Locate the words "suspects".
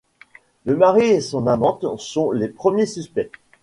2.87-3.29